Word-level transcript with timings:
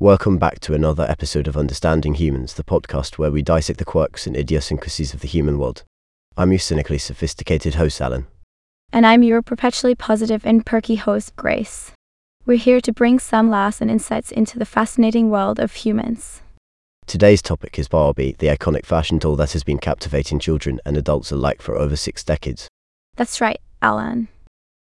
Welcome 0.00 0.38
back 0.38 0.60
to 0.60 0.74
another 0.74 1.04
episode 1.08 1.48
of 1.48 1.56
Understanding 1.56 2.14
Humans, 2.14 2.54
the 2.54 2.62
podcast 2.62 3.18
where 3.18 3.32
we 3.32 3.42
dissect 3.42 3.80
the 3.80 3.84
quirks 3.84 4.28
and 4.28 4.36
idiosyncrasies 4.36 5.12
of 5.12 5.22
the 5.22 5.26
human 5.26 5.58
world. 5.58 5.82
I'm 6.36 6.52
your 6.52 6.60
cynically 6.60 6.98
sophisticated 6.98 7.74
host, 7.74 8.00
Alan. 8.00 8.28
And 8.92 9.04
I'm 9.04 9.24
your 9.24 9.42
perpetually 9.42 9.96
positive 9.96 10.46
and 10.46 10.64
perky 10.64 10.94
host, 10.94 11.34
Grace. 11.34 11.90
We're 12.46 12.58
here 12.58 12.80
to 12.80 12.92
bring 12.92 13.18
some 13.18 13.50
laughs 13.50 13.80
and 13.80 13.90
insights 13.90 14.30
into 14.30 14.56
the 14.56 14.64
fascinating 14.64 15.30
world 15.30 15.58
of 15.58 15.72
humans. 15.72 16.42
Today's 17.08 17.42
topic 17.42 17.76
is 17.76 17.88
Barbie, 17.88 18.36
the 18.38 18.46
iconic 18.46 18.86
fashion 18.86 19.18
doll 19.18 19.34
that 19.34 19.50
has 19.50 19.64
been 19.64 19.78
captivating 19.78 20.38
children 20.38 20.78
and 20.84 20.96
adults 20.96 21.32
alike 21.32 21.60
for 21.60 21.74
over 21.74 21.96
six 21.96 22.22
decades. 22.22 22.68
That's 23.16 23.40
right, 23.40 23.60
Alan. 23.82 24.28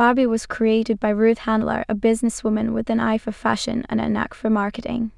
Barbie 0.00 0.24
was 0.24 0.46
created 0.46 0.98
by 0.98 1.10
Ruth 1.10 1.40
Handler, 1.40 1.84
a 1.86 1.94
businesswoman 1.94 2.72
with 2.72 2.88
an 2.88 3.00
eye 3.00 3.18
for 3.18 3.32
fashion 3.32 3.84
and 3.90 4.00
a 4.00 4.08
knack 4.08 4.32
for 4.32 4.48
marketing. 4.48 5.10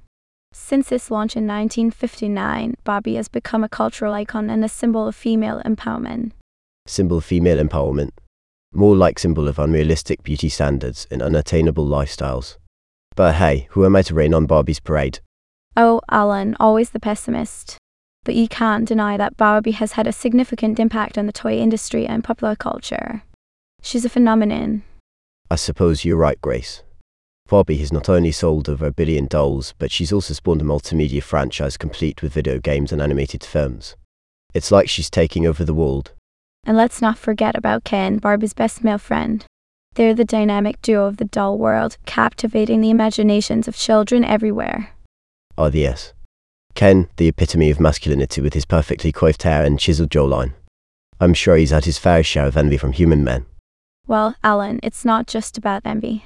Since 0.52 0.90
its 0.90 1.08
launch 1.08 1.36
in 1.36 1.46
1959, 1.46 2.74
Barbie 2.82 3.14
has 3.14 3.28
become 3.28 3.62
a 3.62 3.68
cultural 3.68 4.12
icon 4.12 4.50
and 4.50 4.64
a 4.64 4.68
symbol 4.68 5.06
of 5.06 5.14
female 5.14 5.62
empowerment. 5.64 6.32
Symbol 6.86 7.18
of 7.18 7.24
female 7.24 7.62
empowerment. 7.62 8.10
More 8.72 8.96
like 8.96 9.20
symbol 9.20 9.46
of 9.46 9.60
unrealistic 9.60 10.24
beauty 10.24 10.48
standards 10.48 11.06
and 11.12 11.22
unattainable 11.22 11.86
lifestyles. 11.86 12.56
But 13.14 13.36
hey, 13.36 13.68
who 13.70 13.84
am 13.84 13.94
I 13.94 14.02
to 14.02 14.14
rain 14.14 14.34
on 14.34 14.46
Barbie's 14.46 14.80
parade? 14.80 15.20
Oh, 15.77 16.00
Alan, 16.10 16.56
always 16.58 16.91
the 16.91 16.98
pessimist. 16.98 17.77
But 18.24 18.34
you 18.34 18.48
can't 18.48 18.88
deny 18.88 19.16
that 19.16 19.36
Barbie 19.36 19.78
has 19.78 19.92
had 19.92 20.08
a 20.08 20.12
significant 20.12 20.80
impact 20.80 21.16
on 21.16 21.27
the 21.27 21.32
toy 21.32 21.58
industry 21.58 22.04
and 22.04 22.24
popular 22.24 22.56
culture. 22.56 23.22
She's 23.82 24.04
a 24.04 24.09
phenomenon. 24.09 24.84
I 25.50 25.56
suppose 25.56 26.04
you're 26.04 26.16
right, 26.16 26.41
Grace. 26.41 26.83
Barbie 27.48 27.77
has 27.78 27.92
not 27.92 28.08
only 28.08 28.33
sold 28.33 28.69
over 28.69 28.86
a 28.86 28.92
billion 28.92 29.27
dolls, 29.27 29.75
but 29.78 29.91
she's 29.91 30.12
also 30.12 30.33
spawned 30.33 30.62
a 30.62 30.64
multimedia 30.64 31.22
franchise 31.22 31.77
complete 31.77 32.22
with 32.22 32.33
video 32.33 32.58
games 32.58 32.92
and 32.92 33.03
animated 33.03 33.44
films. 33.44 33.97
It's 34.55 34.70
like 34.70 34.88
she's 34.88 35.10
taking 35.10 35.47
over 35.47 35.64
the 35.64 35.75
world. 35.75 36.12
And 36.64 36.77
let's 36.77 37.03
not 37.03 37.19
forget 37.19 37.56
about 37.56 37.84
Ken, 37.84 38.19
Barbie's 38.19 38.55
best 38.55 38.83
male 38.83 38.97
friend. 38.97 39.44
They're 39.94 40.14
the 40.14 40.25
dynamic 40.25 40.80
duo 40.80 41.05
of 41.05 41.19
the 41.19 41.27
doll 41.27 41.58
world, 41.58 41.98
captivating 42.06 42.80
the 42.80 42.91
imaginations 42.91 43.69
of 43.69 43.77
children 43.77 44.25
everywhere. 44.25 44.92
Oh, 45.58 45.70
yes. 45.70 46.14
Ken, 46.75 47.08
the 47.16 47.28
epitome 47.28 47.69
of 47.69 47.80
masculinity 47.80 48.41
with 48.41 48.55
his 48.55 48.64
perfectly 48.64 49.12
coiffed 49.12 49.42
hair 49.42 49.64
and 49.64 49.78
chiseled 49.78 50.08
jawline. 50.08 50.55
I'm 51.20 51.34
sure 51.34 51.56
he's 51.56 51.70
had 51.70 51.84
his 51.84 51.98
fair 51.98 52.22
share 52.22 52.47
of 52.47 52.56
envy 52.56 52.78
from 52.78 52.92
human 52.92 53.22
men. 53.22 53.44
Well, 54.06 54.34
Alan, 54.42 54.81
it's 54.83 55.05
not 55.05 55.27
just 55.27 55.56
about 55.56 55.83
envy. 55.84 56.25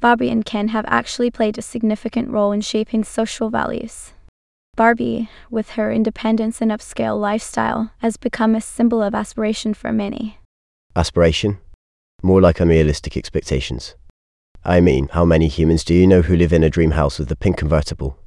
Barbie 0.00 0.30
and 0.30 0.44
Ken 0.44 0.68
have 0.68 0.84
actually 0.88 1.30
played 1.30 1.56
a 1.56 1.62
significant 1.62 2.28
role 2.30 2.52
in 2.52 2.60
shaping 2.60 3.04
social 3.04 3.50
values. 3.50 4.12
Barbie, 4.74 5.28
with 5.50 5.70
her 5.70 5.92
independence 5.92 6.60
and 6.60 6.72
upscale 6.72 7.20
lifestyle, 7.20 7.92
has 7.98 8.16
become 8.16 8.54
a 8.54 8.60
symbol 8.60 9.02
of 9.02 9.14
aspiration 9.14 9.74
for 9.74 9.92
many. 9.92 10.38
Aspiration? 10.96 11.58
More 12.22 12.40
like 12.40 12.58
unrealistic 12.58 13.16
expectations. 13.16 13.94
I 14.64 14.80
mean, 14.80 15.08
how 15.08 15.24
many 15.24 15.48
humans 15.48 15.84
do 15.84 15.92
you 15.92 16.06
know 16.06 16.22
who 16.22 16.36
live 16.36 16.52
in 16.52 16.64
a 16.64 16.70
dream 16.70 16.92
house 16.92 17.18
with 17.18 17.30
a 17.30 17.36
pink 17.36 17.58
convertible? 17.58 18.18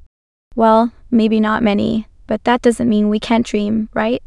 Well, 0.54 0.92
maybe 1.10 1.40
not 1.40 1.62
many, 1.62 2.06
but 2.26 2.44
that 2.44 2.62
doesn't 2.62 2.88
mean 2.88 3.08
we 3.08 3.20
can't 3.20 3.44
dream, 3.44 3.88
right? 3.92 4.22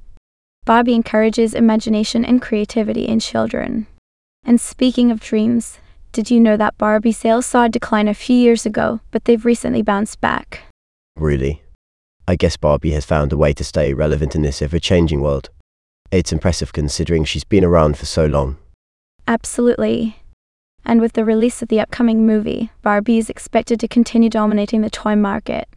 Barbie 0.66 0.94
encourages 0.94 1.54
imagination 1.54 2.26
and 2.26 2.42
creativity 2.42 3.08
in 3.08 3.20
children. 3.20 3.88
And 4.50 4.60
speaking 4.60 5.12
of 5.12 5.20
dreams, 5.20 5.78
did 6.12 6.32
you 6.32 6.40
know 6.40 6.58
that 6.58 6.76
Barbie 6.80 7.12
sales 7.12 7.46
saw 7.46 7.66
a 7.66 7.70
decline 7.70 8.08
a 8.08 8.16
few 8.16 8.36
years 8.36 8.66
ago, 8.66 9.00
but 9.12 9.26
they've 9.26 9.46
recently 9.46 9.84
bounced 9.84 10.20
back? 10.22 10.62
Really? 11.16 11.62
I 12.28 12.36
guess 12.36 12.58
Barbie 12.58 12.94
has 12.94 13.06
found 13.06 13.32
a 13.32 13.38
way 13.38 13.54
to 13.54 13.64
stay 13.64 13.94
relevant 13.94 14.34
in 14.34 14.42
this 14.42 14.64
ever 14.64 14.80
changing 14.80 15.22
world. 15.22 15.52
It's 16.10 16.34
impressive 16.34 16.74
considering 16.74 17.26
she's 17.26 17.44
been 17.44 17.64
around 17.64 18.00
for 18.00 18.08
so 18.08 18.26
long. 18.26 18.58
Absolutely. 19.28 20.18
And 20.84 21.00
with 21.00 21.14
the 21.14 21.26
release 21.26 21.62
of 21.62 21.68
the 21.68 21.80
upcoming 21.80 22.26
movie, 22.26 22.72
Barbie 22.82 23.20
is 23.20 23.30
expected 23.30 23.80
to 23.82 23.88
continue 23.88 24.32
dominating 24.32 24.82
the 24.82 24.90
toy 24.90 25.16
market. 25.16 25.68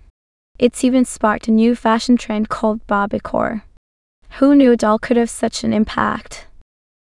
It's 0.59 0.83
even 0.83 1.05
sparked 1.05 1.47
a 1.47 1.51
new 1.51 1.77
fashion 1.77 2.17
trend 2.17 2.49
called 2.49 2.87
Barbiecore. 2.87 3.65
Who 4.39 4.55
knew 4.55 4.73
a 4.73 4.79
doll 4.79 4.99
could 4.99 5.19
have 5.19 5.29
such 5.29 5.63
an 5.63 5.75
impact? 5.75 6.47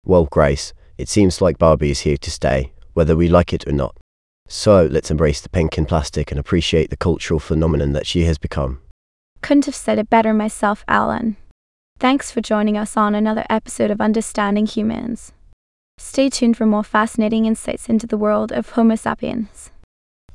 Well, 0.04 0.26
Grace, 0.26 0.74
it 1.00 1.08
seems 1.08 1.42
like 1.42 1.58
Barbie 1.58 1.92
is 1.92 2.02
here 2.02 2.18
to 2.18 2.30
stay, 2.30 2.74
whether 2.94 3.16
we 3.16 3.30
like 3.30 3.54
it 3.54 3.66
or 3.66 3.72
not. 3.72 3.96
So 4.50 4.86
let's 4.86 5.10
embrace 5.10 5.40
the 5.40 5.48
pink 5.48 5.78
and 5.78 5.88
plastic 5.88 6.30
and 6.30 6.38
appreciate 6.38 6.90
the 6.90 6.98
cultural 6.98 7.40
phenomenon 7.40 7.94
that 7.94 8.06
she 8.06 8.26
has 8.26 8.38
become. 8.38 8.82
Couldn't 9.42 9.66
have 9.66 9.76
said 9.76 9.98
it 9.98 10.10
better 10.10 10.34
myself, 10.34 10.84
Alan. 10.90 11.38
Thanks 12.00 12.32
for 12.32 12.42
joining 12.42 12.78
us 12.78 12.98
on 12.98 13.16
another 13.16 13.46
episode 13.50 13.92
of 13.92 14.02
Understanding 14.02 14.66
Humans. 14.66 15.32
Stay 15.98 16.30
tuned 16.30 16.58
for 16.58 16.66
more 16.66 16.84
fascinating 16.84 17.46
insights 17.46 17.88
into 17.88 18.06
the 18.06 18.18
world 18.18 18.52
of 18.52 18.72
Homo 18.72 18.96
sapiens. 18.96 19.72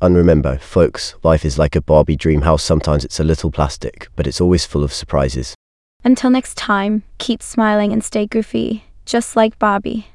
And 0.00 0.16
remember, 0.16 0.56
folks, 0.58 1.14
life 1.22 1.44
is 1.44 1.58
like 1.58 1.76
a 1.76 1.82
Barbie 1.82 2.16
dream 2.16 2.40
house. 2.40 2.62
Sometimes 2.62 3.04
it's 3.04 3.20
a 3.20 3.24
little 3.24 3.50
plastic, 3.50 4.08
but 4.16 4.26
it's 4.26 4.40
always 4.40 4.64
full 4.64 4.82
of 4.82 4.94
surprises. 4.94 5.54
Until 6.02 6.30
next 6.30 6.56
time, 6.56 7.02
keep 7.18 7.42
smiling 7.42 7.92
and 7.92 8.02
stay 8.02 8.26
goofy, 8.26 8.84
just 9.04 9.36
like 9.36 9.58
Barbie. 9.58 10.06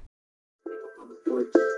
You. 1.40 1.69